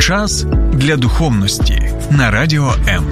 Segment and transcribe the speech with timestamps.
[0.00, 3.04] Час для духовності на радіо М.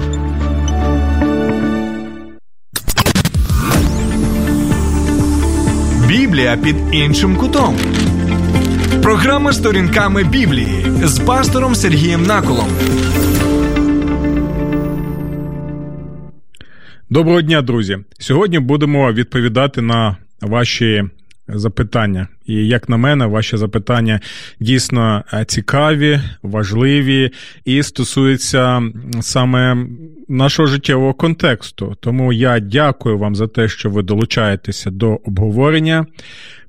[6.07, 7.77] Біблія під іншим кутом.
[9.01, 12.67] Програма сторінками Біблії з пастором Сергієм Наколом.
[17.09, 17.97] Доброго дня, друзі.
[18.19, 21.03] Сьогодні будемо відповідати на ваші
[21.53, 22.27] запитання.
[22.45, 24.19] І як на мене, ваші запитання
[24.59, 27.31] дійсно е, цікаві, важливі
[27.65, 28.83] і стосуються
[29.21, 29.87] саме
[30.27, 31.95] нашого життєвого контексту.
[31.99, 36.05] Тому я дякую вам за те, що ви долучаєтеся до обговорення.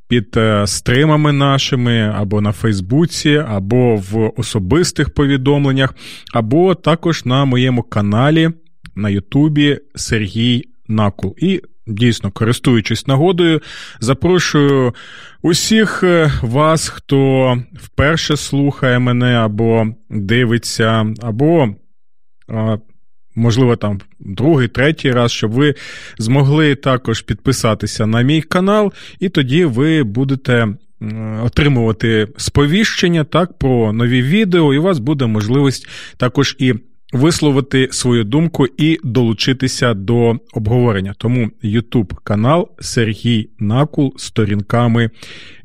[0.09, 5.95] Під е, стримами нашими або на Фейсбуці, або в особистих повідомленнях,
[6.33, 8.51] або також на моєму каналі
[8.95, 11.35] на Ютубі Сергій Накул.
[11.39, 13.61] І дійсно, користуючись нагодою,
[14.01, 14.95] запрошую
[15.43, 21.69] усіх е, вас, хто вперше слухає мене, або дивиться, або.
[23.35, 25.75] Можливо, там другий, третій раз, щоб ви
[26.19, 30.69] змогли також підписатися на мій канал, і тоді ви будете
[31.43, 36.75] отримувати сповіщення так про нові відео, і у вас буде можливість також і
[37.13, 41.15] висловити свою думку і долучитися до обговорення.
[41.19, 45.11] Тому YouTube канал Сергій Накул сторінками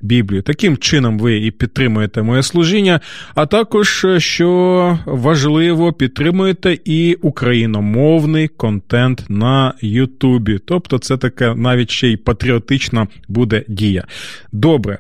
[0.02, 0.42] Біблії.
[0.42, 3.00] Таким чином ви і підтримуєте моє служіння,
[3.36, 10.60] а також, що важливо, підтримуєте і україномовний контент на Ютубі.
[10.66, 14.04] Тобто, це таке навіть ще й патріотична буде дія.
[14.52, 14.98] Добре,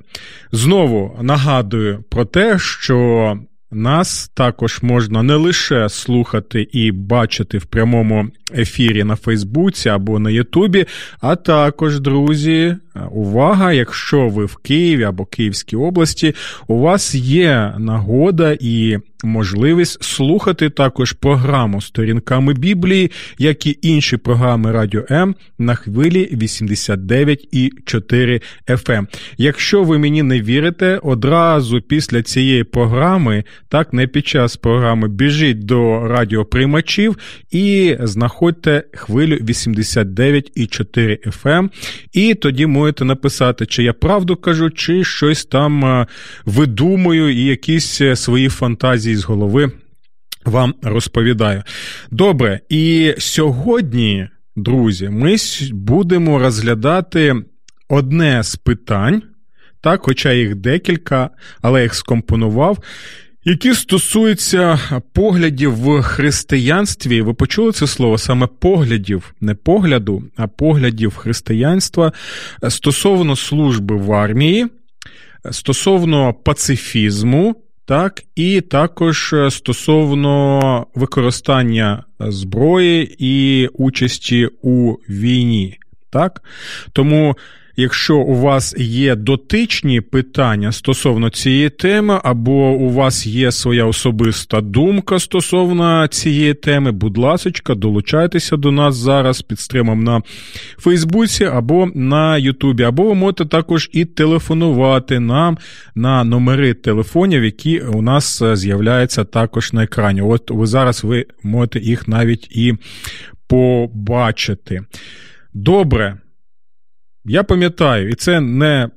[0.51, 3.39] знову нагадую про те, що.
[3.75, 10.29] Нас також можна не лише слухати і бачити в прямому ефірі на Фейсбуці або на
[10.29, 10.85] Ютубі,
[11.21, 12.75] а також, друзі,
[13.11, 13.73] увага!
[13.73, 16.35] Якщо ви в Києві або Київській області,
[16.67, 24.71] у вас є нагода і можливість слухати також програму сторінками Біблії, як і інші програми
[24.71, 28.95] Радіо М на хвилі 89,4 FM.
[28.95, 29.07] Ем.
[29.37, 35.65] Якщо ви мені не вірите, одразу після цієї програми, так не під час програми, біжіть
[35.65, 37.17] до радіоприймачів
[37.51, 41.71] і знаходьте хвилю 89,4 FM, ем.
[42.13, 46.05] і тоді можете написати, чи я правду кажу, чи щось там
[46.45, 49.71] видумую, і якісь е, свої фантазії з голови
[50.45, 51.63] вам розповідаю.
[52.11, 55.35] Добре, і сьогодні, друзі, ми
[55.71, 57.35] будемо розглядати
[57.89, 59.21] одне з питань,
[59.81, 61.29] так, хоча їх декілька,
[61.61, 62.77] але їх скомпонував.
[63.47, 64.79] Які стосуються
[65.13, 72.11] поглядів в християнстві, ви почули це слово саме поглядів, не погляду, а поглядів християнства
[72.69, 74.67] стосовно служби в армії,
[75.51, 85.77] стосовно пацифізму, так, і також е, стосовно використання зброї і участі у війні.
[86.09, 86.43] Так?
[86.93, 87.35] Тому
[87.77, 94.61] Якщо у вас є дотичні питання стосовно цієї теми, або у вас є своя особиста
[94.61, 100.21] думка стосовно цієї теми, будь ласка, долучайтеся до нас зараз під стримом на
[100.77, 105.57] Фейсбуці або на Ютубі, або ви можете також і телефонувати нам
[105.95, 110.21] на номери телефонів, які у нас з'являються також на екрані.
[110.21, 112.73] От ви зараз ви можете їх навіть і
[113.47, 114.81] побачити.
[115.53, 116.17] Добре.
[117.25, 118.89] Я пам'ятаю, і це не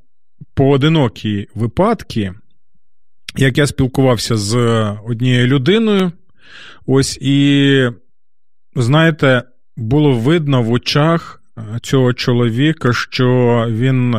[0.54, 2.34] поодинокі випадки,
[3.36, 4.56] як я спілкувався з
[5.06, 6.12] однією людиною,
[6.86, 7.90] ось і,
[8.76, 9.42] знаєте,
[9.76, 11.42] було видно в очах
[11.82, 14.16] цього чоловіка, що він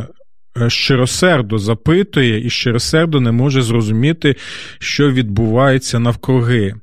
[0.68, 4.36] щиросердо запитує і щиросердо не може зрозуміти,
[4.80, 6.76] що відбувається навкруги.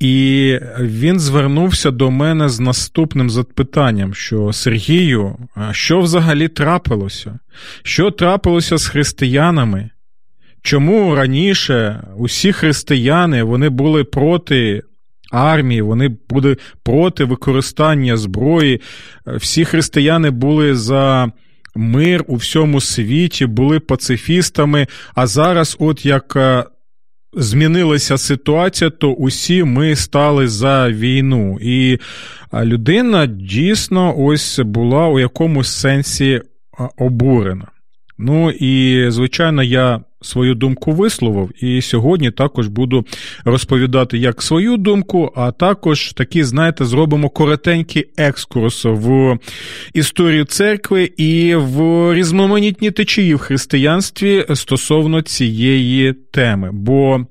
[0.00, 5.36] І він звернувся до мене з наступним запитанням: що Сергію,
[5.70, 7.38] що взагалі трапилося?
[7.82, 9.90] Що трапилося з християнами?
[10.62, 14.82] Чому раніше усі християни вони були проти
[15.32, 18.80] армії, вони були проти використання зброї,
[19.26, 21.32] всі християни були за
[21.76, 26.36] мир у всьому світі, були пацифістами, а зараз, от як
[27.32, 31.58] змінилася ситуація, то усі ми стали за війну.
[31.60, 31.98] І
[32.54, 36.42] людина дійсно ось була у якомусь сенсі
[36.98, 37.66] обурена.
[38.22, 43.06] Ну і, звичайно, я свою думку висловив, і сьогодні також буду
[43.44, 49.38] розповідати як свою думку, а також такі, знаєте, зробимо коротенький екскурс в
[49.94, 56.70] історію церкви і в різноманітні течії в християнстві стосовно цієї теми.
[56.72, 57.26] Бо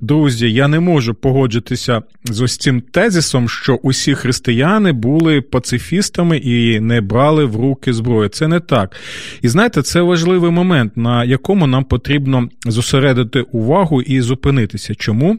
[0.00, 6.80] друзі, я не можу погоджитися з ось цим тезисом, що усі християни були пацифістами і
[6.80, 8.28] не брали в руки зброю.
[8.28, 8.96] Це не так.
[9.42, 14.94] І знаєте, це важливий момент, на якому нам потрібно зосередити увагу і зупинитися.
[14.94, 15.38] Чому?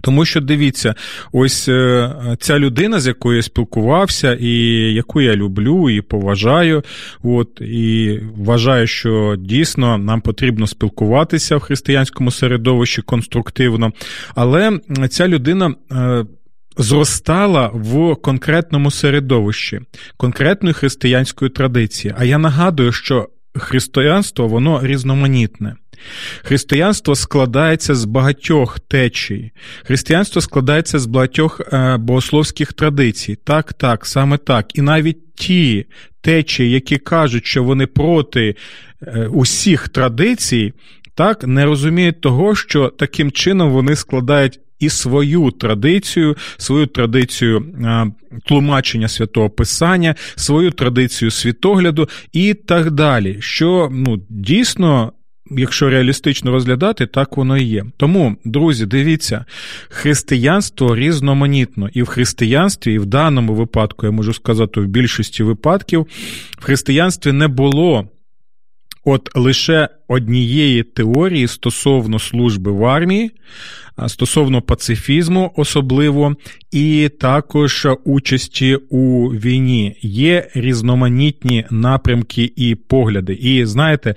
[0.00, 0.94] Тому що дивіться,
[1.32, 2.10] ось е,
[2.40, 4.50] ця людина, з якою я спілкувався, і
[4.94, 6.82] яку я люблю і поважаю,
[7.22, 13.92] от і вважаю, що дійсно нам потрібно спілкуватися в християнському середовищі конструктивно.
[14.34, 15.74] Але ця людина.
[15.92, 16.24] Е,
[16.78, 19.80] зростала в конкретному середовищі,
[20.16, 22.14] конкретної християнської традиції.
[22.18, 23.28] А я нагадую, що
[23.58, 25.76] християнство воно різноманітне.
[26.42, 29.50] Християнство складається з багатьох течій.
[29.84, 33.36] Християнство складається з багатьох е, богословських традицій.
[33.44, 34.78] Так, так, саме так.
[34.78, 35.86] І навіть ті
[36.20, 38.54] течії, які кажуть, що вони проти
[39.02, 40.72] е, усіх традицій,
[41.14, 44.60] так, не розуміють того, що таким чином вони складають.
[44.78, 48.06] І свою традицію, свою традицію а,
[48.44, 53.36] тлумачення святого Писання, свою традицію світогляду і так далі.
[53.40, 55.12] Що ну дійсно
[55.50, 57.84] Якщо реалістично розглядати, так воно і є.
[57.96, 59.44] Тому, друзі, дивіться,
[59.88, 66.06] християнство різноманітно, і в християнстві, і в даному випадку, я можу сказати, в більшості випадків,
[66.58, 68.08] в християнстві не було
[69.04, 73.30] от лише однієї теорії стосовно служби в армії,
[74.06, 76.36] стосовно пацифізму, особливо,
[76.72, 79.96] і також участі у війні.
[80.02, 83.32] Є різноманітні напрямки і погляди.
[83.32, 84.14] І знаєте,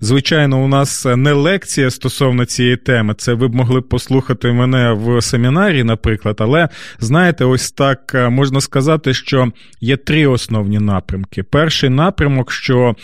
[0.00, 3.14] звичайно, у нас не лекція стосовно цієї теми.
[3.14, 6.36] Це ви б могли послухати мене в семінарі, наприклад.
[6.38, 6.68] Але
[7.00, 11.42] знаєте, ось так можна сказати, що є три основні напрямки.
[11.42, 12.94] Перший напрямок, що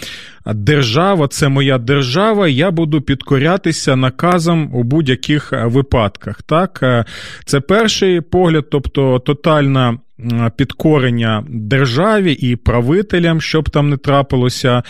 [0.54, 6.17] держава це моя держава, я буду підкорятися наказам у будь-яких випадках.
[6.46, 7.06] Так,
[7.44, 9.98] це перший погляд, тобто тотальна.
[10.56, 14.82] Підкорення державі і правителям, щоб там не трапилося.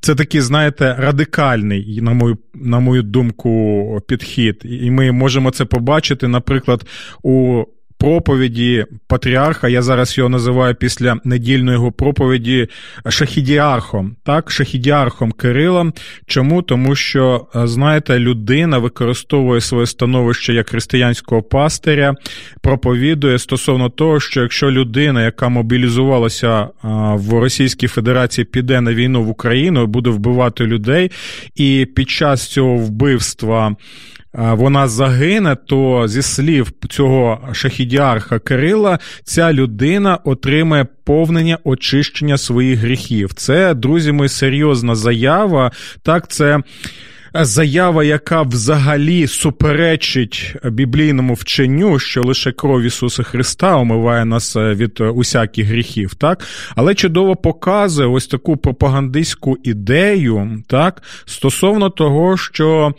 [0.00, 4.60] Це такий, знаєте, радикальний, на мою на мою думку, підхід.
[4.64, 6.86] І ми можемо це побачити, наприклад,
[7.22, 7.64] у
[7.98, 9.68] проповіді патріарха.
[9.68, 12.68] Я зараз його називаю після недільної його проповіді
[13.08, 14.16] шахідіархом.
[14.24, 15.92] Так, шахідіархом Кирила.
[16.26, 16.62] Чому?
[16.62, 22.14] Тому що, е, знаєте, людина використовує своє становище як християнського пастиря,
[22.60, 26.68] проповідує стосовно того, що якщо людина, яка мобілізувалася е,
[27.14, 31.10] в Російській Федерації, піде на війну в Україну, буде вбивати людей,
[31.54, 33.76] і під час цього вбивства
[34.32, 43.32] вона загине, то зі слів цього шахідіарха Кирила, ця людина отримає повнення очищення своїх гріхів.
[43.32, 45.72] Це, друзі мої, серйозна заява.
[46.02, 46.60] Так, це.
[47.34, 55.00] Заява, яка взагалі суперечить біблійному вченню, що лише кров Ісуса Христа омиває нас е, від
[55.00, 56.44] усяких гріхів, так?
[56.76, 62.94] Але чудово показує ось таку пропагандистську ідею, так, стосовно того, що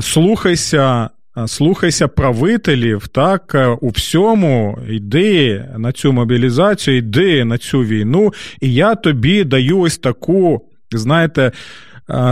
[0.00, 1.10] слухайся.
[1.46, 8.94] Слухайся правителів, так, у всьому, йди на цю мобілізацію, йди на цю війну, і я
[8.94, 11.52] тобі даю ось таку, знаєте,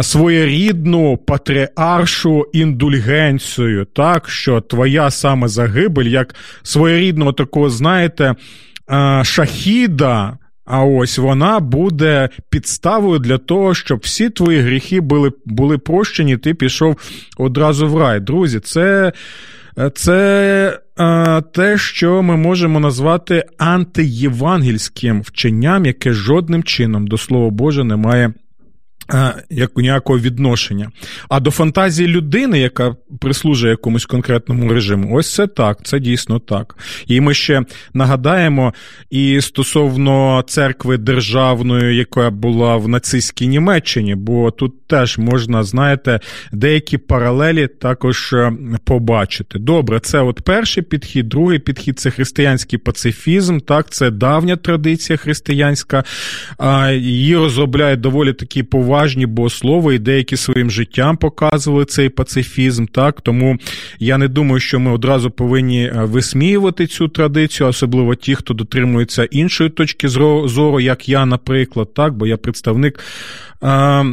[0.02, 8.34] своєрідну патріаршу індульгенцію, так, що твоя саме загибель, як своєрідного такого, знаєте,
[9.22, 10.38] шахіда.
[10.66, 16.54] А ось вона буде підставою для того, щоб всі твої гріхи були були прощені, ти
[16.54, 16.96] пішов
[17.36, 18.20] одразу в рай.
[18.20, 19.12] Друзі, це
[19.94, 27.84] це е, те, що ми можемо назвати антиєвангельським вченням, яке жодним чином до Слова Боже
[27.84, 28.32] не має
[29.50, 30.90] як ніякого відношення.
[31.28, 36.76] А до фантазії людини, яка прислужує якомусь конкретному режиму, ось це так, це дійсно так.
[37.06, 37.62] І ми ще
[37.94, 38.74] нагадаємо
[39.10, 46.20] і стосовно церкви державної, яка була в нацистській Німеччині, бо тут теж можна, знаєте,
[46.52, 48.52] деякі паралелі також е,
[48.84, 49.58] побачити.
[49.58, 53.58] Добре, це от перший підхід, другий підхід це християнський пацифізм.
[53.58, 56.04] Так, це давня традиція християнська,
[56.92, 62.86] її розробляють доволі такі поважні поважні богослови і деякі своїм життям показували цей пацифізм.
[62.86, 63.56] Так тому
[63.98, 69.24] я не думаю, що ми одразу повинні е, висміювати цю традицію, особливо ті, хто дотримується
[69.24, 73.00] іншої точки зору, як я, наприклад, так, бо я представник.
[73.62, 74.04] Е,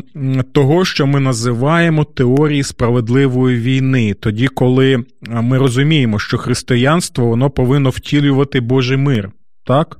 [0.53, 7.49] того, що ми називаємо теорії справедливої війни, тоді, коли е, ми розуміємо, що християнство воно
[7.49, 9.31] повинно втілювати Божий мир,
[9.65, 9.97] так?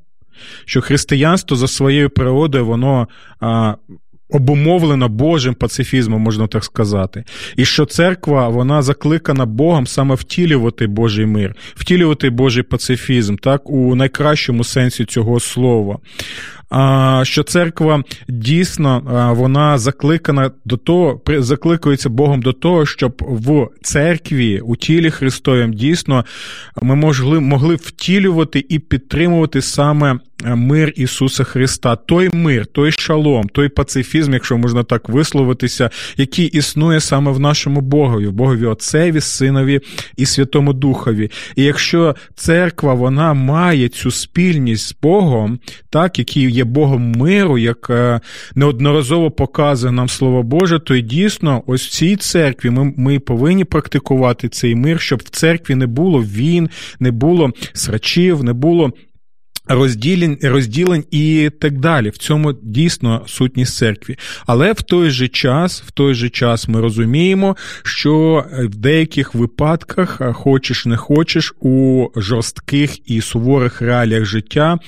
[0.65, 3.07] Що християнство за своєю природою, воно
[4.33, 7.23] обумовлено Божим пацифізмом, можна так сказати.
[7.55, 13.95] І що церква вона закликана Богом саме втілювати Божий мир, втілювати Божий пацифізм, так, у
[13.95, 15.99] найкращому сенсі цього слова
[17.23, 19.01] що церква дійсно
[19.37, 26.25] вона закликана до того, закликується Богом до того, щоб в церкві у тілі Христовім дійсно
[26.81, 33.69] ми могли, могли втілювати і підтримувати саме мир Ісуса Христа, той мир, той шалом, той
[33.69, 39.81] пацифізм, якщо можна так висловитися, який існує саме в нашому Богові, в Богові Отцеві, Синові
[40.17, 41.31] і Святому Духові.
[41.55, 47.89] І якщо церква вона має цю спільність з Богом, так, який є Богом миру, як
[47.89, 48.19] е,
[48.55, 53.63] неодноразово показує нам Слово Боже, то й дійсно, ось в цій церкві ми, ми повинні
[53.63, 56.69] практикувати цей мир, щоб в церкві не було війн,
[56.99, 58.91] не було срачів, не було
[59.67, 62.09] розділень розділень і так далі.
[62.09, 64.17] В цьому дійсно сутність церкві.
[64.45, 70.21] Але в той же час, в той же час ми розуміємо, що в деяких випадках,
[70.33, 74.79] хочеш не хочеш, у жорстких і суворих реаліях життя.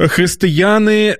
[0.00, 1.16] Християни е,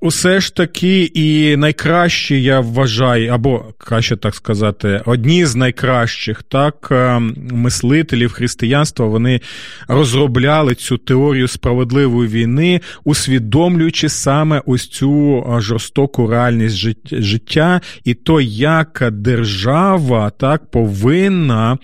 [0.00, 6.88] усе ж таки і найкращі, я вважаю, або краще так сказати, одні з найкращих так
[6.90, 7.18] е,
[7.52, 9.40] мислителів християнства вони
[9.88, 18.40] розробляли цю теорію справедливої війни, усвідомлюючи саме ось цю е, жорстоку реальність життя, і то,
[18.40, 21.78] як держава так повинна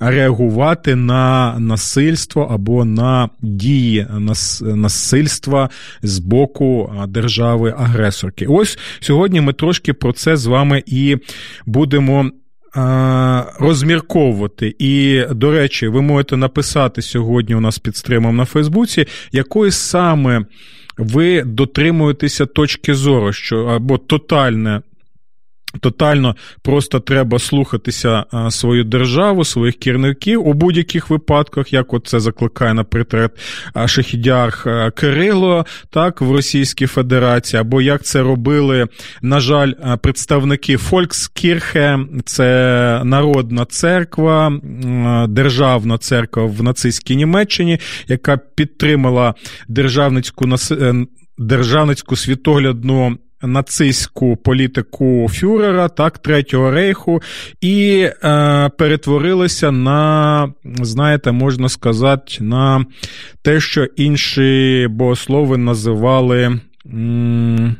[0.00, 4.06] реагувати на насильство або на дії
[4.60, 5.70] насильства
[6.02, 8.46] з боку держави агресорки.
[8.46, 11.16] Ось сьогодні ми трошки про це з вами і
[11.66, 12.30] будемо.
[13.58, 14.74] Розмірковувати.
[14.78, 20.44] І, до речі, ви можете написати сьогодні у нас під стримом на Фейсбуці, якої саме
[20.98, 24.82] ви дотримуєтеся точки зору, що або тотальне
[25.80, 32.74] Тотально просто треба слухатися свою державу, своїх керівників у будь-яких випадках, як от це закликає
[32.74, 33.30] наприклад
[33.86, 38.86] шахідярх Кирило, так в Російській Федерації, або як це робили,
[39.22, 44.52] на жаль, представники Фолькскірхе, це народна церква,
[45.28, 49.34] державна церква в нацистській Німеччині, яка підтримала
[49.68, 51.06] державницьку е,
[51.38, 57.22] державницьку світоглядну нацистську політику Фюрера, так, Третього рейху,
[57.60, 62.86] і е, перетворилися на, знаєте, можна сказати, на
[63.42, 67.76] те, що інші богослови називали м-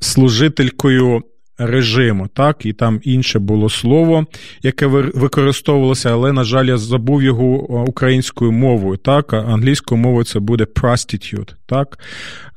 [0.00, 1.22] служителькою
[1.58, 4.26] режиму, так, і там інше було слово,
[4.62, 7.44] яке використовувалося, але, на жаль, я забув його
[7.88, 8.96] українською мовою.
[8.96, 11.98] Так, англійською мовою це буде prostitute, так.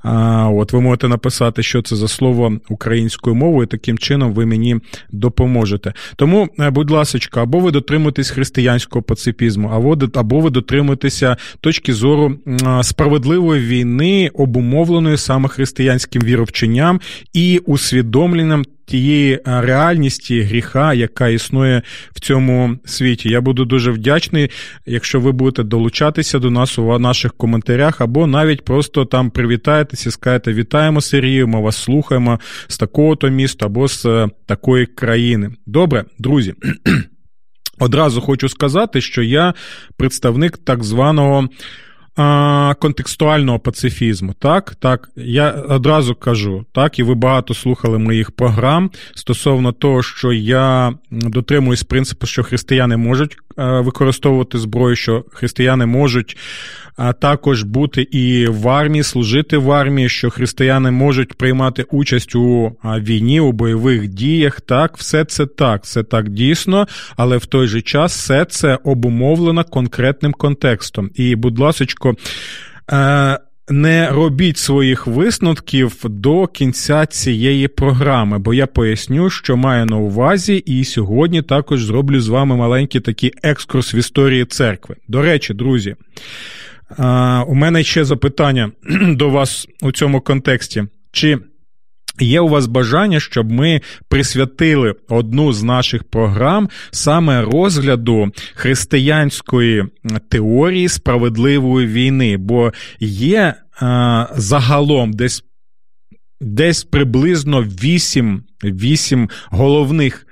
[0.04, 4.78] А, От ви можете написати, що це за слово українською мовою, таким чином ви мені
[5.12, 5.94] допоможете.
[6.16, 9.68] Тому, е, будь ласка, або ви дотримуєтесь християнського пацифізму,
[10.14, 12.36] або ви дотримуєтеся точки зору
[12.82, 17.00] справедливої війни, обумовленої саме християнським віровченням
[17.34, 21.82] і усвідомленням тієї е, реальності гріха, яка існує
[22.16, 23.30] в цьому світі.
[23.30, 24.50] Я буду дуже вдячний,
[24.86, 30.12] якщо ви будете долучатися до нас у наших коментарях, або навіть просто там привітаєтеся і
[30.12, 35.52] скажете Вітаємо Сергію, ми вас слухаємо з такого-то міста або з е, такої країни.
[35.66, 36.54] Добре, друзі.
[37.80, 39.54] Одразу хочу сказати, що я
[39.98, 41.50] представник так званого
[42.16, 44.34] а, контекстуального пацифізму.
[44.40, 50.34] Так, так, я одразу кажу, так, і ви багато слухали моїх програм стосовно того, що
[50.34, 56.38] я дотримуюсь принципу, що християни можуть використовувати зброю, що християни можуть
[57.20, 63.40] також бути і в армії, служити в армії, що християни можуть приймати участь у війні,
[63.40, 64.62] у бойових діях.
[64.62, 66.88] Так, все це так, все так дійсно,
[67.18, 71.10] але в той же час все це обумовлено конкретним контекстом.
[71.16, 73.40] І, будь ласочко, е,
[73.70, 80.56] не робіть своїх висновків до кінця цієї програми, бо я поясню, що маю на увазі,
[80.56, 84.96] і сьогодні також зроблю з вами маленький такий екскурс в історії церкви.
[85.08, 85.96] До речі, друзі.
[87.48, 88.72] У мене ще запитання
[89.08, 90.84] до вас у цьому контексті.
[91.12, 91.38] Чи
[92.22, 99.86] Є у вас бажання, щоб ми присвятили одну з наших програм саме розгляду християнської
[100.30, 103.40] теорії справедливої війни, бо є
[103.82, 105.44] е, загалом десь
[106.42, 110.28] десь приблизно 8, 8 головних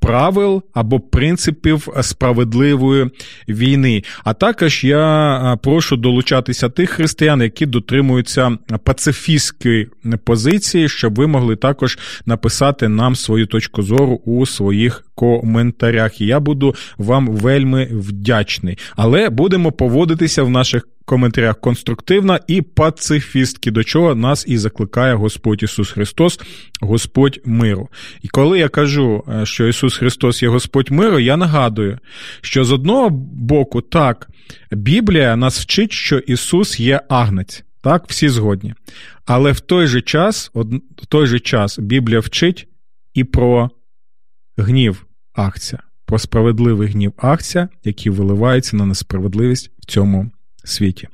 [0.00, 3.10] правил або принципів справедливої
[3.48, 4.02] війни.
[4.24, 9.88] А також я прошу долучатися тих християн, які дотримуються пацифістської
[10.24, 16.20] позиції, щоб ви могли також написати нам свою точку зору у своїх коментарях.
[16.20, 18.78] І я буду вам вельми вдячний.
[18.96, 25.62] Але будемо поводитися в наших коментарях конструктивно і пацифістки, до чого нас і закликає Господь
[25.62, 26.40] Ісус Христос,
[26.80, 27.88] Господь миру.
[28.22, 31.98] І коли я кажу, е, що Ісус Христос є Господь миру, я нагадую,
[32.40, 34.28] що з одного боку, так,
[34.70, 37.64] Біблія нас вчить, що Ісус є агнець.
[37.82, 38.74] Так, всі згодні.
[39.26, 42.68] Але в той же час, в той же час Біблія вчить
[43.14, 43.70] і про
[44.56, 50.30] гнів акція, про справедливий гнів акція, який виливається на несправедливість в цьому
[50.68, 51.08] світі.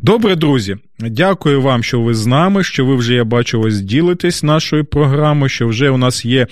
[0.00, 4.42] Добре, друзі, дякую вам, що ви з нами, що ви вже, я бачу, ось ділитесь
[4.42, 6.46] нашою програмою, що вже у нас є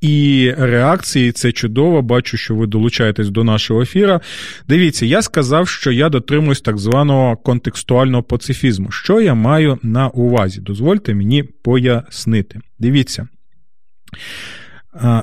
[0.00, 2.02] і реакції, це чудово.
[2.02, 4.20] Бачу, що ви долучаєтесь до нашого ефіра.
[4.68, 8.90] Дивіться, я сказав, що я дотримуюсь так званого контекстуального пацифізму.
[8.90, 10.60] Що я маю на увазі?
[10.60, 12.60] Дозвольте мені пояснити.
[12.78, 13.28] Дивіться.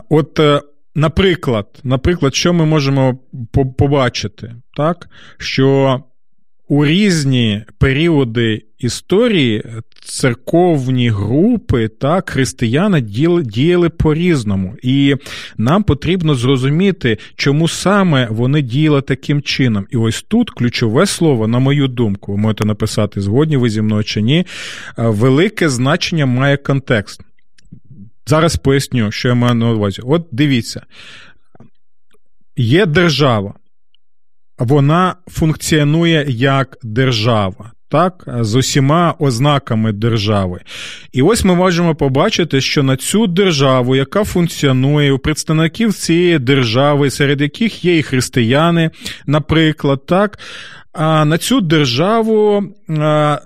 [0.09, 0.61] От е,
[0.95, 3.19] Наприклад, наприклад, що ми можемо
[3.77, 5.09] побачити, так?
[5.37, 5.99] що
[6.71, 9.63] у різні періоди історії
[10.03, 14.75] церковні групи так, християни діяли, діяли по-різному.
[14.83, 15.15] І
[15.57, 19.87] нам потрібно зрозуміти, чому саме вони діяли таким чином.
[19.89, 24.03] І ось тут ключове слово, на мою думку, ви можете написати, згодні ви зі мною
[24.03, 24.45] чи ні,
[24.97, 27.21] велике значення має контекст.
[28.25, 30.01] Зараз поясню, що я маю на увазі.
[30.05, 30.85] От дивіться,
[32.57, 33.53] є держава,
[34.61, 37.71] вона функціонує як держава.
[37.89, 40.59] Так, з усіма ознаками держави.
[41.11, 47.09] І ось ми можемо побачити, що на цю державу, яка функціонує у представників цієї держави,
[47.09, 48.91] серед яких є і християни,
[49.25, 50.39] наприклад, так,
[50.93, 52.63] а на цю державу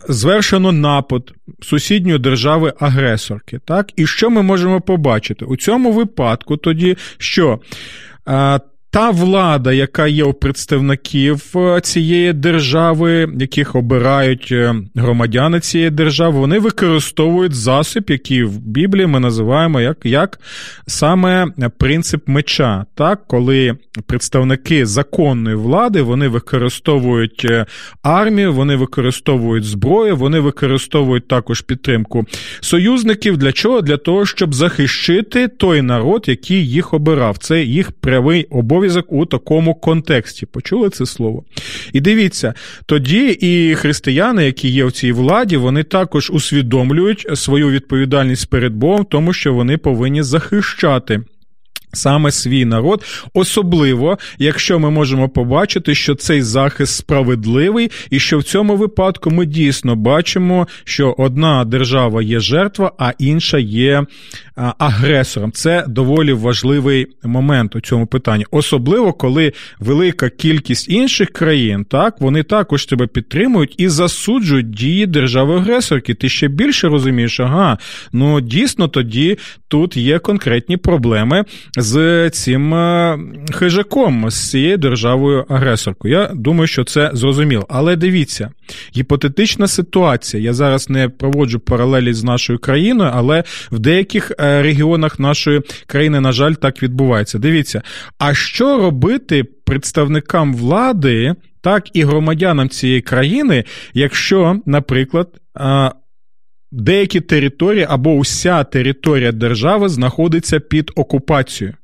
[0.10, 3.60] звершено напад сусідньої держави-агресорки.
[3.66, 3.92] Так?
[3.96, 5.46] І що ми можемо побачити?
[5.46, 7.60] У цьому випадку тоді, що
[8.96, 16.40] та влада, яка є у представників е, цієї держави, яких обирають е, громадяни цієї держави,
[16.40, 20.40] вони використовують засіб, який в Біблії ми називаємо як як
[20.88, 22.86] саме принцип меча.
[22.96, 27.66] Так, коли представники законної влади вони використовують е,
[28.04, 32.26] армію, вони використовують зброю, вони використовують також підтримку
[32.62, 33.38] союзників.
[33.38, 33.82] Для чого?
[33.82, 37.38] Для того, щоб захищити той народ, який їх обирав.
[37.38, 40.46] Це їх прямий обов'язок обов'язок у такому контексті.
[40.46, 41.44] Почули це слово?
[41.94, 42.54] І дивіться,
[42.86, 49.06] тоді і християни, які є в цій владі, вони також усвідомлюють свою відповідальність перед Богом,
[49.06, 51.22] тому що вони повинні захищати.
[51.94, 58.44] Саме свій народ, особливо, якщо ми можемо побачити, що цей захист справедливий, і що в
[58.44, 64.06] цьому випадку ми дійсно бачимо, що одна держава є жертва, а інша є
[64.56, 65.52] агресором.
[65.52, 72.44] Це доволі важливий момент у цьому питанні, особливо коли велика кількість інших країн, так вони
[72.44, 76.14] також тебе підтримують і засуджують дії держави-агресорки.
[76.14, 77.78] Ти ще більше розумієш, ага,
[78.14, 79.38] ну дійсно тоді
[79.68, 81.44] тут є конкретні проблеми
[81.78, 83.20] з цим е,
[83.54, 86.14] хижаком, з цією державою-агресоркою.
[86.14, 87.66] Я думаю, що це зрозуміло.
[87.70, 88.52] Але дивіться,
[88.98, 90.44] гіпотетична ситуація.
[90.44, 96.20] Я зараз не проводжу паралелі з нашою країною, але в деяких е, регіонах нашої країни,
[96.20, 97.40] на жаль, так відбувається.
[97.40, 97.82] Дивіться,
[98.18, 105.30] а що робити представникам влади, так і громадянам цієї країни, якщо, наприклад,
[106.72, 111.76] деякі території або уся територія держави знаходиться під окупацією?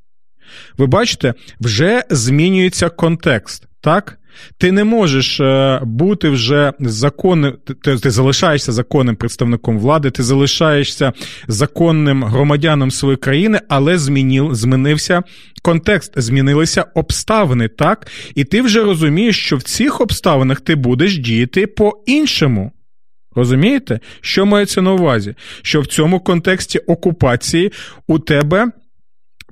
[0.78, 4.18] Ви бачите, вже змінюється контекст, так?
[4.58, 11.12] Ти не можеш е, бути вже законним, ти, ти залишаєшся законним представником влади, ти залишаєшся
[11.48, 15.22] законним громадяном своєї країни, але змінив, змінився
[15.62, 18.06] контекст, змінилися обставини, так?
[18.34, 22.72] І ти вже розумієш, що в цих обставинах ти будеш діяти по-іншому.
[23.34, 25.34] Розумієте, що мається на увазі?
[25.62, 27.72] Що в цьому контексті окупації
[28.06, 28.72] у тебе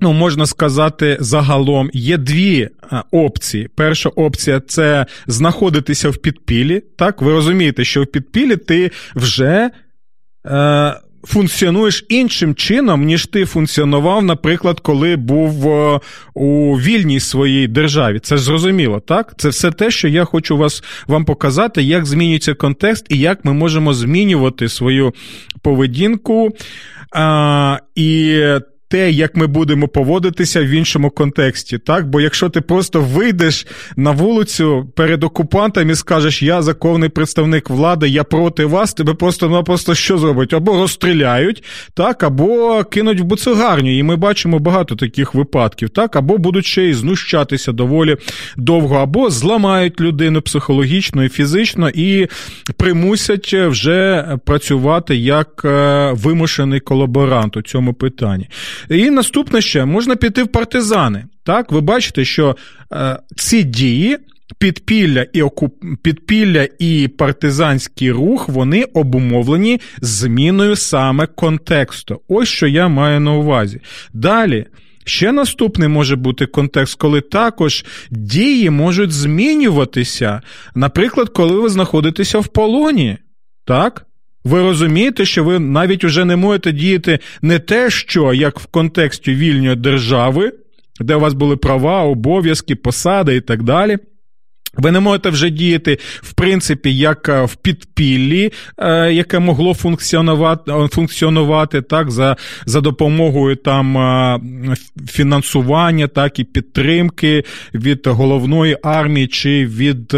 [0.01, 2.69] Ну, можна сказати, загалом є дві
[3.11, 3.69] опції.
[3.75, 6.83] Перша опція це знаходитися в підпілі.
[6.99, 9.71] Так, ви розумієте, що в підпілі ти вже
[10.47, 16.01] е, функціонуєш іншим чином, ніж ти функціонував, наприклад, коли був е,
[16.35, 18.19] у вільній своїй державі.
[18.19, 19.35] Це зрозуміло, так?
[19.37, 23.53] Це все те, що я хочу вас вам показати, як змінюється контекст і як ми
[23.53, 25.15] можемо змінювати свою
[25.63, 26.51] поведінку.
[27.13, 28.43] А, І
[28.91, 31.79] те, як ми будемо поводитися в іншому контексті.
[31.79, 37.71] Так, бо якщо ти просто вийдеш на вулицю перед окупантами і скажеш, я законний представник
[37.71, 40.53] влади, я проти вас, тебе просто-напросто що зробить?
[40.53, 43.99] Або розстріляють, так, або кинуть в буцегарню.
[43.99, 48.17] І ми бачимо багато таких випадків, так, або будуть ще й знущатися доволі
[48.57, 52.29] довго, або зламають людину психологічно і фізично і
[52.77, 58.49] примусять вже працювати як е, вимушений колаборант у цьому питанні.
[58.89, 61.25] І наступне ще можна піти в партизани.
[61.45, 62.57] Так, ви бачите, що
[62.93, 64.19] е, ці дії.
[64.59, 65.75] Підпілля і окуп...
[66.03, 72.21] підпілля і партизанський рух вони обумовлені зміною саме контексту.
[72.29, 73.81] Ось що я маю на увазі.
[74.13, 74.67] Далі.
[75.05, 80.41] Ще наступний може бути контекст, коли також дії можуть змінюватися.
[80.75, 83.19] Наприклад, коли ви знаходитеся в полоні.
[83.65, 84.07] Так?
[84.45, 89.35] Ви розумієте, що ви навіть уже не можете діяти не те, що як в контексті
[89.35, 90.53] вільної держави,
[91.01, 93.99] де у вас були права, обов'язки, посади і так далі.
[94.75, 100.73] Ви не можете вже діяти, в принципі, як е, в підпіллі, е, яке могло функціонувати
[100.93, 104.41] функціонувати так, за за допомогою там е,
[105.09, 110.09] фінансування, так і підтримки від головної армії чи від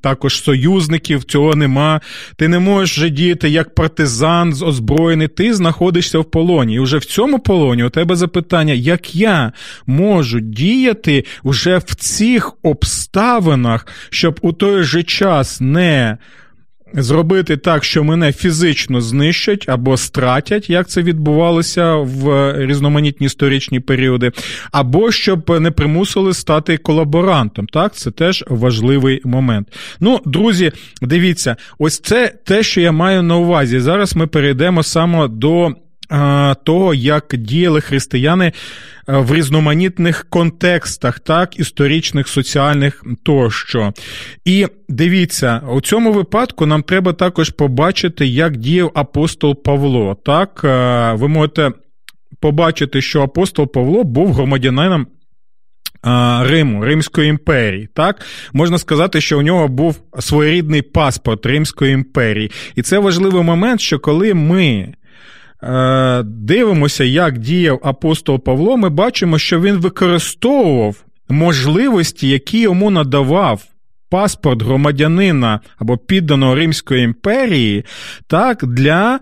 [0.00, 1.24] також союзників.
[1.24, 2.00] Цього нема.
[2.36, 5.28] Ти не можеш вже діяти як партизан з озброєний.
[5.28, 6.74] Ти знаходишся в полоні.
[6.74, 9.52] І вже в цьому полоні у тебе запитання, як я
[9.86, 16.18] можу діяти вже в цих обставинах регіонах, щоб у той же час не
[16.96, 24.32] зробити так, що мене фізично знищать або стратять, як це відбувалося в різноманітні історичні періоди,
[24.72, 27.66] або щоб не примусили стати колаборантом.
[27.66, 29.68] Так, це теж важливий момент.
[30.00, 33.80] Ну, друзі, дивіться, ось це те, що я маю на увазі.
[33.80, 35.74] Зараз ми перейдемо саме до
[36.64, 38.52] того, як діяли християни
[39.06, 43.92] в різноманітних контекстах, так, історичних, соціальних тощо.
[44.44, 50.16] І дивіться, у цьому випадку нам треба також побачити, як діяв апостол Павло.
[50.24, 50.60] Так,
[51.20, 51.70] ви можете
[52.40, 55.06] побачити, що апостол Павло був громадянином.
[56.40, 62.82] Риму, Римської імперії, так можна сказати, що у нього був своєрідний паспорт Римської імперії, і
[62.82, 65.03] це важливий момент, що коли ми Е,
[66.24, 70.96] дивимося, як діяв апостол Павло, ми бачимо, що він використовував
[71.28, 73.62] можливості, які йому надавав.
[74.10, 77.84] Паспорт громадянина або підданого Римської імперії,
[78.26, 79.20] так, для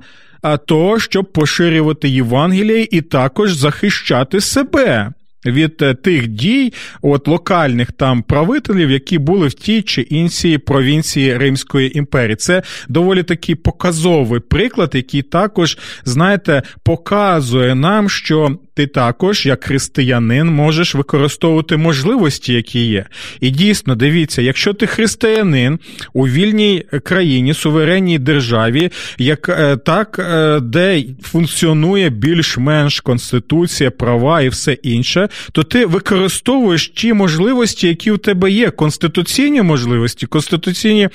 [0.67, 5.13] того, щоб поширювати Євангеліє і також захищати себе
[5.47, 11.37] від е, тих дій от локальних там правителів, які були в тій чи іншій провінції
[11.37, 12.37] Римської імперії.
[12.37, 20.47] Це доволі такий показовий приклад, який також, знаєте, показує нам, що ти також, як християнин,
[20.47, 23.07] можеш використовувати можливості, які є.
[23.41, 25.79] І дійсно, дивіться, якщо ти християнин
[26.13, 34.49] у вільній країні, суверенній державі, як е, так, е, де функціонує більш-менш конституція, права і
[34.49, 41.09] все інше, то ти використовуєш ті можливості, які у тебе є, конституційні можливості, конституційні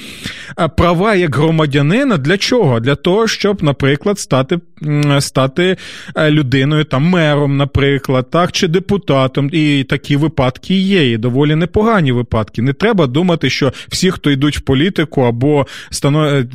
[0.60, 2.18] е, права як громадянина.
[2.18, 2.80] Для чого?
[2.80, 4.60] Для того, щоб, наприклад, стати
[5.20, 5.78] стати
[6.18, 12.12] людиною там мером прокурором, наприклад, так, чи депутатом, і такі випадки є, і доволі непогані
[12.12, 12.62] випадки.
[12.62, 15.68] Не треба думати, що всі, хто йдуть в політику, або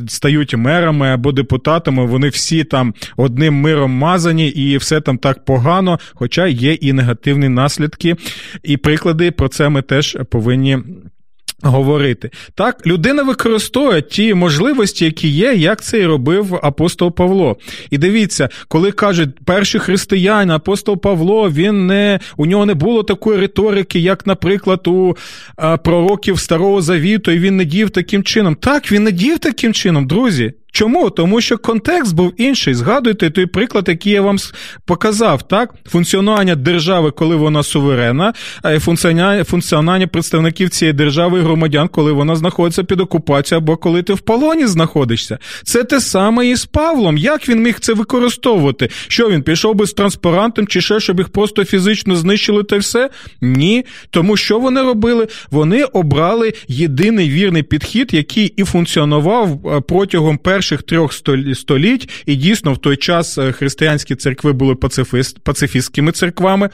[0.08, 5.98] стають мерами, або депутатами, вони всі там одним миром мазані, і все там так погано,
[6.14, 8.16] хоча є і негативні наслідки,
[8.62, 10.78] і приклади про це ми теж повинні
[11.62, 12.30] говорити.
[12.54, 17.56] Так, людина використовує ті можливості, які є, як це і робив апостол Павло.
[17.90, 23.40] І дивіться, коли кажуть перші християни, апостол Павло, він не у нього не було такої
[23.40, 25.16] риторики, як, наприклад, у
[25.56, 28.54] а, пророків Старого Завіту, і він не дів таким чином.
[28.54, 30.52] Так, він не дів таким чином, друзі.
[30.72, 31.10] Чому?
[31.10, 32.74] Тому що контекст був інший.
[32.74, 34.36] Згадуйте той приклад, який я вам
[34.84, 35.74] показав, так?
[35.88, 38.32] Функціонування держави, коли вона суверенна,
[38.62, 38.78] а
[39.44, 44.20] функціонування представників цієї держави і громадян, коли вона знаходиться під окупацією, або коли ти в
[44.20, 45.38] полоні знаходишся.
[45.64, 47.18] Це те саме і з Павлом.
[47.18, 48.88] Як він міг це використовувати?
[49.08, 53.10] Що він пішов би з транспарантом, чи ще, щоб їх просто фізично знищили та все?
[53.40, 53.84] Ні.
[54.10, 55.28] Тому що вони робили?
[55.50, 61.12] Вони обрали єдиний вірний підхід, який і функціонував протягом перших перших трьох
[61.54, 66.70] століть, і дійсно в той час е, християнські церкви були пацифіст, пацифістськими церквами.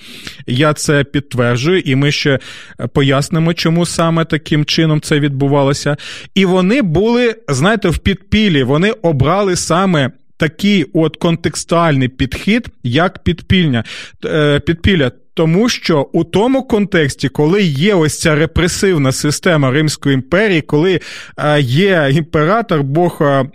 [0.46, 2.38] Я це підтверджую, і ми ще
[2.81, 5.96] е, пояснимо, чому саме таким чином це відбувалося.
[6.35, 13.85] І вони були, знаєте, в підпілі, вони обрали саме такий от контекстуальний підхід, як підпільня
[14.24, 15.11] е, підпілля.
[15.38, 21.01] Тому що у тому контексті, коли є ось ця репресивна система Римської імперії, коли
[21.38, 23.48] е, є імператор, Бог е,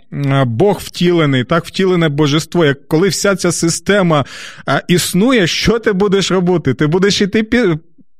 [0.46, 4.24] Бог втілений, так втілене божество, як коли вся ця система
[4.88, 6.74] існує, що ти будеш робити?
[6.74, 7.42] Ти будеш йти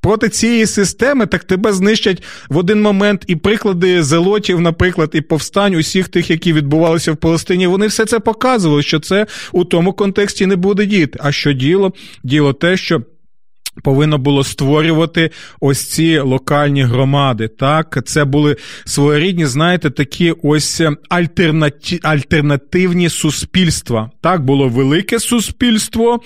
[0.01, 5.75] проти цієї системи, так тебе знищать в один момент і приклади зелотів, наприклад, і повстань
[5.75, 7.67] усіх тих, які відбувалися в Палестині.
[7.67, 11.19] Вони все це показували, що це у тому контексті не буде діяти.
[11.23, 11.93] А що діло?
[12.25, 13.03] Діло те, що.
[13.83, 17.49] Повинно було створювати ось ці локальні громади.
[17.49, 22.01] Так, це були своєрідні, знаєте, такі ось альтернати...
[22.03, 24.11] альтернативні суспільства.
[24.21, 26.21] Так, було велике суспільство.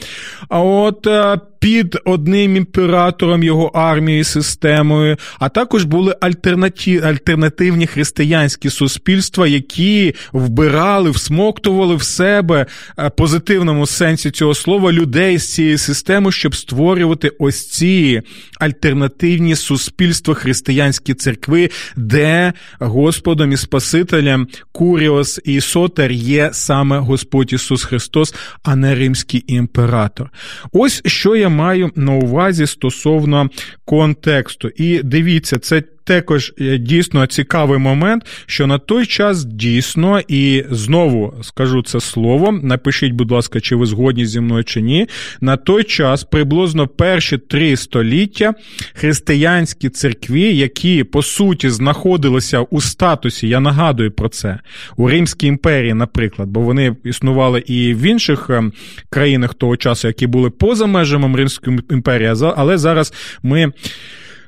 [0.48, 8.70] А от е, під одним імператором його армією системою, а також були альтернатив, альтернативні християнські
[8.70, 12.66] суспільства, які вбирали, всмоктували в себе
[12.98, 18.22] е, позитивному сенсі цього слова людей з цієї системи, щоб створювати ось ці
[18.60, 27.84] альтернативні суспільства християнські церкви, де Господом і Спасителем Куріос і Сотер є саме Господь Ісус
[27.84, 30.30] Христос, а не римський імператор.
[30.72, 33.50] Ось що я маю на увазі стосовно
[33.84, 34.68] контексту.
[34.76, 41.34] І дивіться, це також е, дійсно цікавий момент, що на той час дійсно, і знову
[41.42, 42.52] скажу це слово.
[42.62, 45.08] Напишіть, будь ласка, чи ви згодні зі мною чи ні.
[45.40, 48.54] На той час приблизно перші три століття
[48.94, 54.58] християнські церкві, які по суті знаходилися у статусі, я нагадую про це,
[54.96, 58.72] у Римській імперії, наприклад, бо вони існували і в інших ем,
[59.10, 63.72] країнах того часу, які були поза межами Римської імперії, але зараз ми.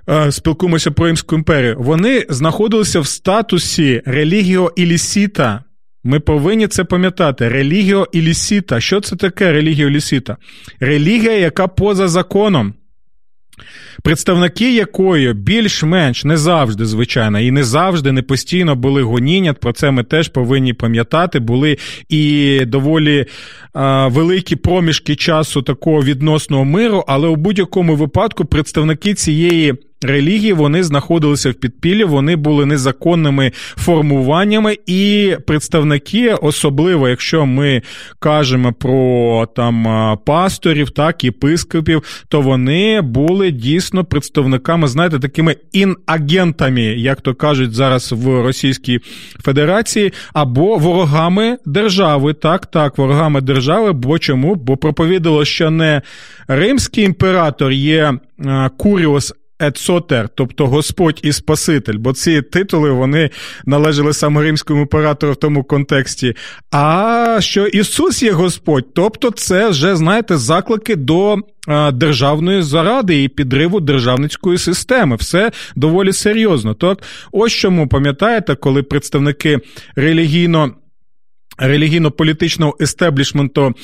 [0.08, 5.64] Е, спілкуємося про Римську імперію, вони знаходилися в статусі релігіо ілісіта.
[6.04, 7.48] Ми повинні це пам'ятати.
[7.48, 8.80] Релігіо ілісіта.
[8.80, 10.36] Що це таке релігіо ілісіта?
[10.80, 12.74] Релігія, яка поза законом.
[14.02, 19.52] Представники якої більш-менш не завжди, звичайно, і не завжди, не постійно були гоніння.
[19.52, 21.38] Про це ми теж повинні пам'ятати.
[21.38, 23.26] Були і доволі
[23.72, 30.82] а, великі проміжки часу такого відносного миру, але у будь-якому випадку представники цієї релігії вони
[30.84, 37.82] знаходилися в підпіллі, вони були незаконними формуваннями, і представники, особливо якщо ми
[38.18, 39.86] кажемо про там
[40.24, 48.12] пасторів, так єпископів, то вони були дійсно представниками, знаєте, такими інагентами, як то кажуть зараз
[48.12, 49.00] в Російській
[49.44, 52.34] Федерації, або ворогами держави.
[52.34, 53.92] Так, так, ворогами держави.
[53.92, 54.54] Бо чому?
[54.54, 56.02] Бо проповідало, що не
[56.48, 58.14] римський імператор є
[58.76, 63.30] Куріос Ецотер, тобто Господь і Спаситель, бо ці титули вони
[63.66, 66.34] належали саме римському імператору в тому контексті.
[66.70, 71.36] А що Ісус є Господь, тобто це вже, знаєте, заклики до
[71.92, 75.16] державної заради і підриву державницької системи.
[75.16, 76.74] Все доволі серйозно.
[76.74, 76.98] Так,
[77.32, 79.58] ось чому пам'ятаєте, коли представники
[79.96, 80.70] релігійно
[81.60, 83.74] релігійно-політичного естеблішменту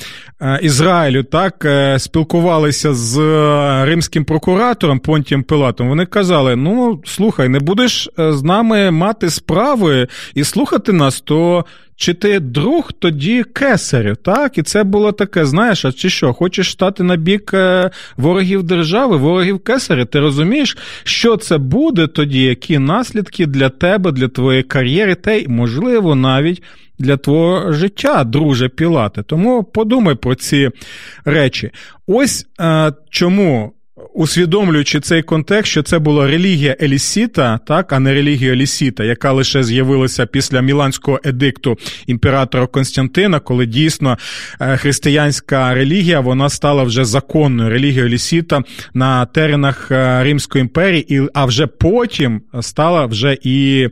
[0.41, 5.89] е, Ізраїлю так е, спілкувалися з е, римським прокуратором Понтієм Пилатом.
[5.89, 11.65] Вони казали: ну слухай, не будеш з нами мати справи і слухати нас, то.
[11.99, 14.57] Чи ти друг тоді кесарів, так?
[14.57, 17.53] І це було таке, знаєш, а чи що, хочеш стати на бік
[18.17, 20.05] ворогів держави, ворогів кесаря?
[20.05, 25.47] Ти розумієш, що це буде тоді, які наслідки для тебе, для твоєї кар'єри, та й,
[25.47, 26.63] можливо, навіть
[26.99, 29.23] для твого життя, друже Пілате.
[29.23, 30.69] Тому подумай про ці
[31.25, 31.71] речі.
[32.07, 33.73] Ось е, чому.
[34.17, 39.63] Усвідомлюючи цей контекст, що це була релігія Елісіта, так, а не релігія Елісіта, яка лише
[39.63, 41.77] з'явилася після Міланського едикту
[42.07, 44.17] імператора Константина, коли дійсно
[44.61, 51.45] е, християнська релігія вона стала вже законною релігією Елісіта на теренах е, Римської імперії, а
[51.45, 53.87] вже потім стала вже і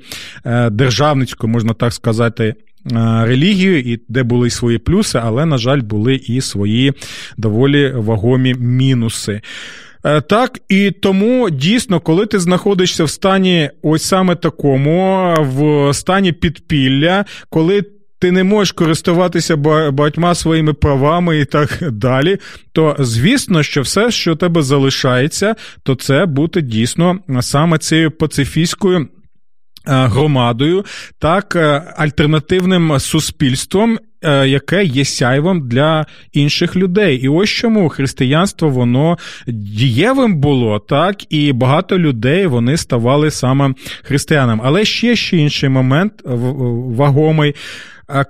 [0.71, 2.55] державницькою, можна так сказати,
[2.91, 6.93] Е, релігію, і де були свої плюси, але, на жаль, були і свої
[7.37, 9.41] доволі вагомі мінуси.
[10.05, 16.31] Е, так, і тому дійсно, коли ти знаходишся в стані ось саме такому, в стані
[16.31, 17.83] підпілля, коли
[18.19, 19.55] ти не можеш користуватися
[19.91, 22.37] багатьма своїми правами і так далі,
[22.71, 29.07] то звісно, що все, що тебе залишається, то це бути дійсно саме цією пацифістською
[29.85, 30.85] громадою,
[31.19, 33.99] так е, альтернативним суспільством.
[34.23, 39.17] Е, яке є сяйвом для інших людей, і ось чому християнство воно
[39.47, 44.63] дієвим було, так і багато людей вони ставали саме християнами.
[44.65, 46.13] Але ще ще інший момент
[46.95, 47.55] вагомий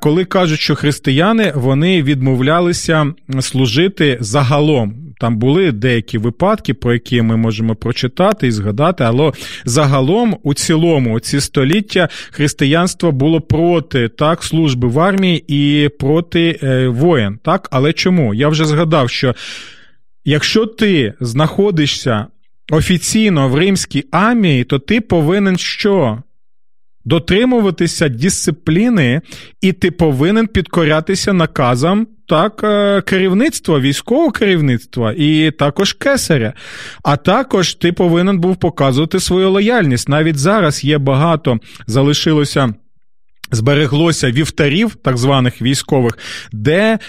[0.02, 5.05] коли кажуть, що християни вони відмовлялися служити загалом.
[5.19, 9.32] Там були деякі випадки, про які ми можемо прочитати і згадати, але
[9.65, 16.88] загалом у цілому ці століття християнство було проти так служби в армії і проти е,
[16.88, 17.39] воєн.
[17.43, 18.34] Так, але чому?
[18.34, 19.36] Я вже згадав, що
[20.25, 22.28] якщо ти знаходишся
[22.71, 26.23] офіційно в римській армії, то ти повинен що?
[27.06, 29.22] Дотримуватися дисципліни,
[29.62, 36.54] і ти повинен підкорятися наказам так, е, керівництва, військового керівництва і також кесаря.
[37.04, 40.10] А також ти повинен був показувати свою лояльність.
[40.10, 42.74] Навіть зараз є багато залишилося.
[43.52, 46.18] Збереглося вівтарів, так званих військових,
[46.52, 47.00] де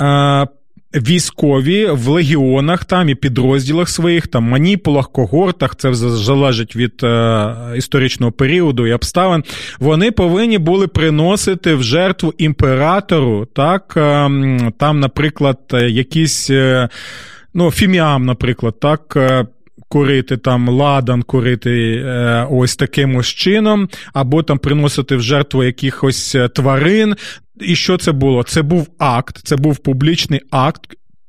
[0.00, 0.46] е,
[0.94, 8.32] військові в легіонах там і підрозділах своїх, там маніпулах, когортах, це залежить від е, історичного
[8.32, 9.44] періоду і обставин.
[9.78, 14.30] Вони повинні були приносити в жертву імператору, так, е,
[14.78, 16.50] там, наприклад, якісь.
[16.50, 16.88] Е,
[17.54, 19.46] ну, фіміам, наприклад, так, е,
[19.88, 26.34] курити там ладан, курити е, ось таким ось чином, або там приносити в жертву якихось
[26.34, 27.14] е, тварин.
[27.60, 28.42] І що це було?
[28.42, 30.80] Це був акт, це був публічний акт.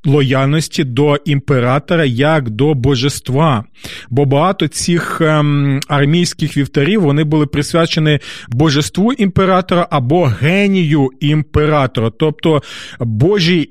[0.07, 3.63] Лояльності до імператора як до божества.
[4.09, 12.61] Бо багато цих ем, армійських вівтарів вони були присвячені божеству імператора або генію імператора, тобто
[12.99, 13.69] Божій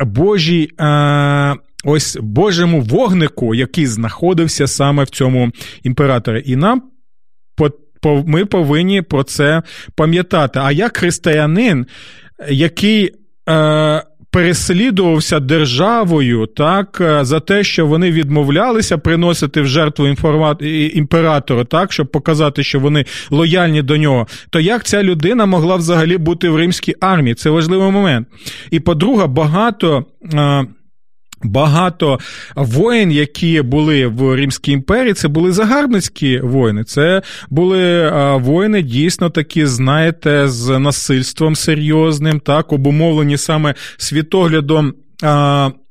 [0.00, 5.50] Божій е, ось Божому вогнику, який знаходився саме в цьому
[5.82, 6.42] імператорі.
[6.46, 6.82] І нам
[8.04, 9.62] ми повинні про це
[9.94, 10.60] пам'ятати.
[10.62, 11.86] А як християнин,
[12.48, 13.12] який.
[13.48, 20.06] Е, Переслідувався державою так е, за те, що вони відмовлялися приносити в жертву
[20.94, 24.26] імператору, так щоб показати, що вони лояльні до нього.
[24.50, 27.34] То як ця людина могла взагалі бути в римській армії?
[27.34, 28.28] Це важливий момент.
[28.70, 30.04] І по-друге, багато.
[31.42, 32.18] Багато
[32.56, 36.84] воїн, які були в Римській імперії, це були загарбницькі воїни.
[36.84, 44.94] Це були воїни дійсно такі, знаєте, з насильством серйозним, так обумовлені саме світоглядом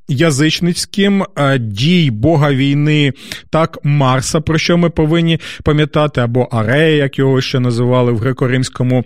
[0.08, 1.26] язичницьким
[1.60, 3.13] дій Бога війни,
[3.50, 9.04] так, Марса, про що ми повинні пам'ятати, або Арея, як його ще називали в греко-римському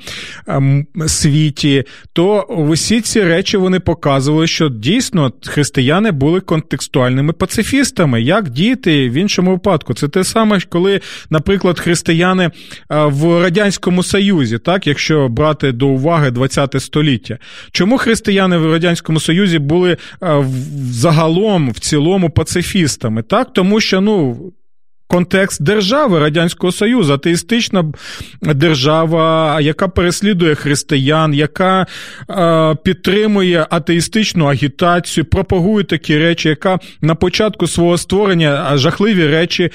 [0.48, 1.84] ем, світі,
[2.14, 8.22] то усі ці речі вони показували, що дійсно християни були контекстуальними пацифістами.
[8.22, 9.94] Як діти в іншому випадку?
[9.94, 12.52] Це те саме, коли, наприклад, християни е,
[12.90, 17.38] в Радянському Союзі, так, якщо брати до уваги ХХ століття.
[17.72, 23.54] Чому християни в Радянському Союзі були е, в загалом в цілому пацифістами, так?
[23.54, 24.38] Тому що ну
[25.12, 27.86] контекст держави Радянського Союзу, атеїстична
[28.42, 31.88] держава, яка переслідує християн, яка
[32.30, 39.72] е, підтримує атеїстичну агітацію, пропагує такі речі, яка на початку свого створення жахливі речі е,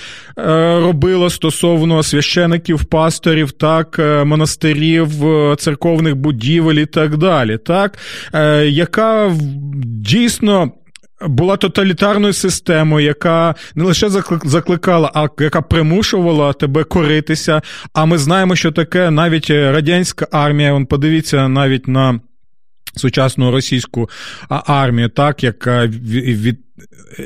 [0.81, 7.99] робила стосовно священиків, пасторів, так, е, монастирів, е, церковних будівель і так далі, так,
[8.35, 9.33] е, яка
[9.85, 10.73] дійсно
[11.21, 14.11] була тоталітарною системою, яка не лише
[14.45, 17.63] закликала, а яка примушувала тебе коритися.
[17.93, 20.73] А ми знаємо, що таке навіть радянська армія.
[20.73, 22.21] Вон подивіться навіть на
[22.97, 24.11] сучасну російську
[24.49, 26.59] армію, так як від.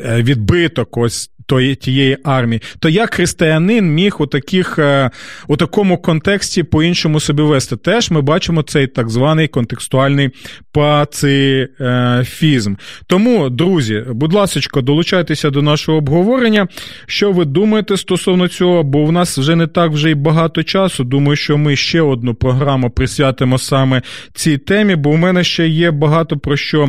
[0.03, 1.31] Відбиток ось
[1.81, 5.11] тієї армії, то як християнин міг у таких е,
[5.49, 7.77] у такому контексті по-іншому собі вести?
[7.77, 10.31] Теж ми бачимо цей так званий контекстуальний
[10.73, 12.75] пацифізм.
[13.07, 16.69] Тому, друзі, будь ласка, долучайтеся до нашого обговорення.
[17.07, 18.83] Що ви думаєте стосовно цього?
[18.83, 21.05] Бо в нас вже не так вже й багато часу.
[21.05, 24.03] Думаю, що ми ще одну програму присвятимо саме
[24.35, 26.89] цій темі, бо у мене ще є багато про що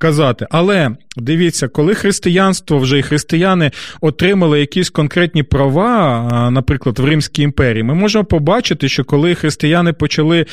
[0.00, 0.46] казати.
[0.50, 7.82] Але дивіться, коли християнство вже і християни отримали якісь конкретні права, наприклад, в Римській імперії,
[7.82, 10.46] ми можемо побачити, що коли християни почали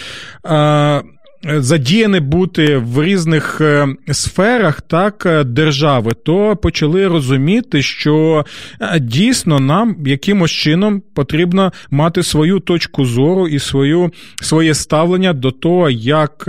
[1.43, 8.45] задіяні бути в різних е, сферах так е, держави, то почали розуміти, що
[8.82, 15.52] е, дійсно нам якимось чином потрібно мати свою точку зору і свою, своє ставлення до
[15.52, 16.43] того, як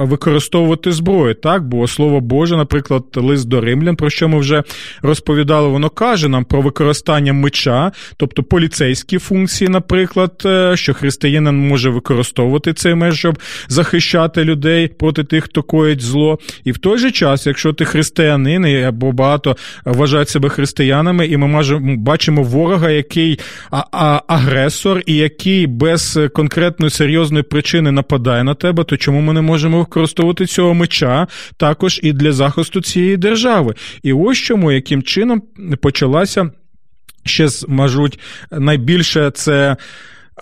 [0.00, 1.34] використовувати зброю.
[1.34, 4.62] Так, бо слово Боже, наприклад, лист до римлян, про що ми вже
[5.02, 10.32] розповідали, воно каже нам про використання меча, тобто поліцейські функції, наприклад,
[10.74, 13.38] що християнин може використовувати цей меч, щоб
[13.68, 16.38] захищати захищати людей проти тих, хто коїть зло.
[16.64, 21.96] І в той же час, якщо ти християнин або багато вважають себе християнами, і ми
[21.96, 23.38] бачимо ворога, який
[24.28, 29.78] агресор, і який без конкретної серйозної причини нападає на тебе, то чому ми не можемо
[29.78, 33.74] використовувати цього меча також і для захисту цієї держави?
[34.02, 35.42] І ось чому яким чином
[35.80, 36.50] почалася
[37.24, 38.18] ще мажуть
[38.50, 39.76] найбільше це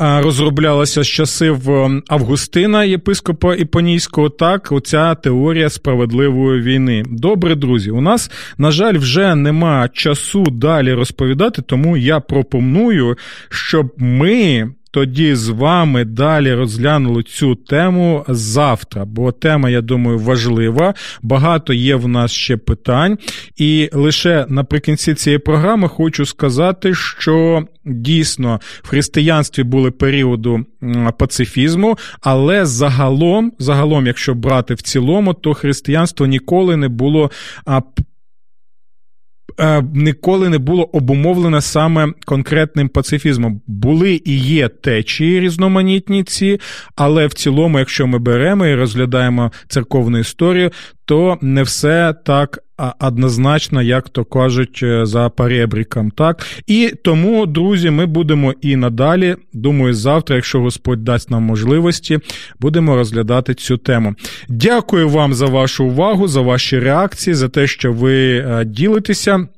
[0.01, 1.71] розроблялася з часів
[2.09, 7.05] Августина, єпископа Іпонійського, так оця теорія справедливої війни.
[7.07, 13.17] Добре, друзі, у нас, на жаль, вже нема часу далі розповідати, тому я пропоную,
[13.51, 20.95] щоб ми тоді з вами далі розглянули цю тему завтра, бо тема, я думаю, важлива.
[21.23, 23.19] Багато є в нас ще питань.
[23.57, 30.65] І лише наприкінці цієї програми хочу сказати, що дійсно в християнстві були періоду
[31.19, 37.31] пацифізму, але загалом, загалом, якщо брати в цілому, то християнство ніколи не було
[39.61, 43.61] Е, ніколи не було обумовлено саме конкретним пацифізмом.
[43.67, 46.61] Були і є течії різноманітні ці,
[46.97, 50.71] але в цілому, якщо ми беремо і розглядаємо церковну історію,
[51.13, 52.59] то не все так
[53.01, 56.11] однозначно, як то кажуть, е, за перебріком.
[56.11, 56.47] Так?
[56.67, 59.37] І тому, друзі, ми будемо і надалі.
[59.53, 62.19] Думаю, завтра, якщо Господь дасть нам можливості,
[62.61, 64.15] будемо розглядати цю тему.
[64.49, 69.49] Дякую вам за вашу увагу, за ваші реакції, за те, що ви е, ділитеся.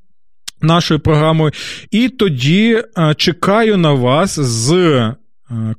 [0.62, 1.52] Нашою програмою,
[1.90, 5.12] і тоді е, чекаю на вас з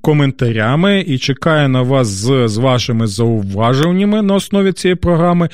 [0.01, 5.49] коментарями і чекаю на вас з, з вашими зауваженнями на основі цієї програми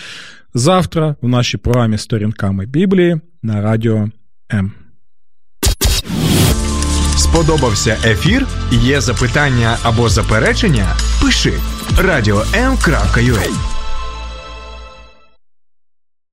[0.54, 4.10] завтра в нашій програмі Сторінками Біблії на Радіо
[4.54, 4.72] М.
[7.18, 8.48] Сподобався ефір?
[8.72, 10.88] Є запитання або заперечення?
[11.22, 11.54] Пиши
[11.98, 13.81] радіом.ua